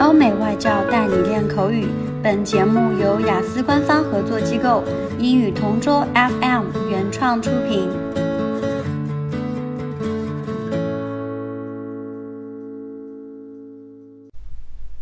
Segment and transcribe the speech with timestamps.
[0.00, 1.86] 欧美外教带你练口语。
[2.22, 4.82] 本节目由雅思官方合作机构
[5.18, 7.88] 英语同桌 FM 原创出品。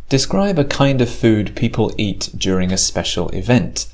[0.09, 3.87] Describe a kind of food people eat during a special event.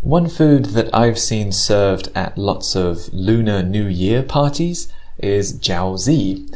[0.00, 4.86] One food that I've seen served at lots of Lunar New Year parties
[5.18, 6.48] is jiaozi.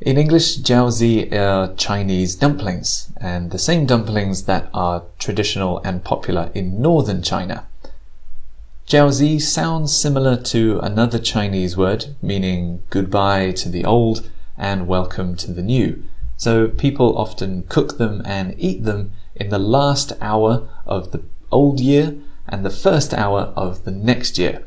[0.00, 6.52] in English, jiaozi are Chinese dumplings, and the same dumplings that are traditional and popular
[6.54, 7.66] in northern China.
[8.86, 15.52] Jiaozi sounds similar to another Chinese word meaning goodbye to the old and welcome to
[15.52, 16.04] the new.
[16.36, 21.80] So people often cook them and eat them in the last hour of the old
[21.80, 22.14] year
[22.46, 24.64] and the first hour of the next year.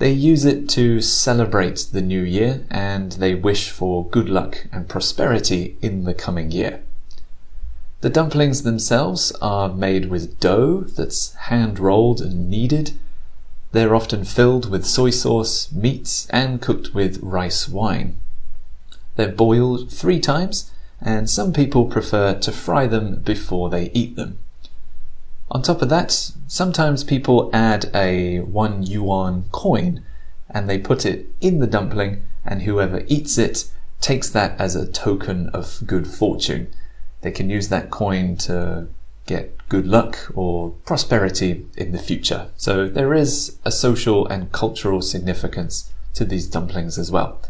[0.00, 4.88] They use it to celebrate the new year and they wish for good luck and
[4.88, 6.80] prosperity in the coming year.
[8.00, 12.92] The dumplings themselves are made with dough that's hand rolled and kneaded.
[13.72, 18.18] They're often filled with soy sauce, meat, and cooked with rice wine.
[19.16, 24.38] They're boiled three times and some people prefer to fry them before they eat them.
[25.50, 30.02] On top of that, sometimes people add a one yuan coin
[30.48, 34.90] and they put it in the dumpling, and whoever eats it takes that as a
[34.90, 36.68] token of good fortune.
[37.20, 38.88] They can use that coin to
[39.26, 42.48] get good luck or prosperity in the future.
[42.56, 47.40] So there is a social and cultural significance to these dumplings as well.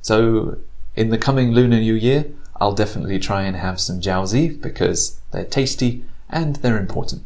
[0.00, 0.58] So
[0.94, 2.26] in the coming Lunar New Year,
[2.58, 7.22] I'll definitely try and have some jiaozi because they're tasty and they're important.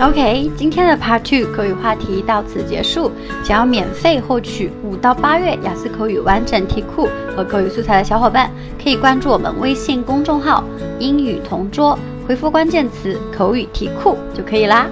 [0.00, 3.12] OK，今天的 Part Two 口语话题到此结束。
[3.44, 8.50] 想要免费获取五到八月雅思口语完整题库和口语素材的小伙伴，
[8.82, 10.64] 可以关注我们微信公众号
[10.98, 11.96] “英语同桌”，
[12.26, 14.88] 回复关键词“口语题库”就可以啦。